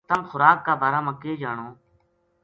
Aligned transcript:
تم 0.09 0.21
خوراک 0.29 0.57
کا 0.65 0.73
بارہ 0.81 0.99
ما 1.05 1.13
کے 1.21 1.31
جانو“ 1.41 1.67